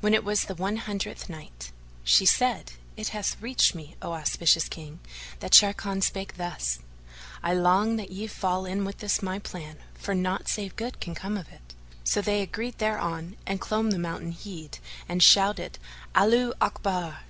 When 0.00 0.12
it 0.12 0.24
was 0.24 0.42
the 0.46 0.56
One 0.56 0.74
Hundredth 0.74 1.28
Night, 1.28 1.70
She 2.02 2.26
said, 2.26 2.72
It 2.96 3.10
hath 3.10 3.40
reached 3.40 3.76
me, 3.76 3.94
O 4.02 4.12
auspicious 4.12 4.68
King, 4.68 4.98
that 5.38 5.52
Sharrkan 5.52 6.02
spake 6.02 6.36
thus, 6.36 6.80
"I 7.44 7.54
long 7.54 7.94
that 7.94 8.10
ye 8.10 8.26
fall 8.26 8.66
in 8.66 8.84
with 8.84 8.98
this 8.98 9.22
my 9.22 9.38
plan, 9.38 9.76
for 9.94 10.16
naught 10.16 10.48
save 10.48 10.74
good 10.74 10.98
can 10.98 11.14
come 11.14 11.36
of 11.38 11.46
it." 11.52 11.76
So 12.02 12.20
they 12.20 12.42
agreed 12.42 12.78
thereon 12.78 13.36
and 13.46 13.60
clomb 13.60 13.92
the 13.92 14.00
mountain 14.00 14.32
head 14.32 14.80
and 15.08 15.22
shouted, 15.22 15.78
"Allaho 16.16 16.52
Akbar!" 16.60 17.20